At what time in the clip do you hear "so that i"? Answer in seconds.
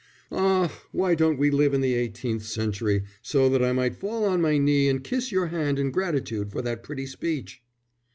3.21-3.71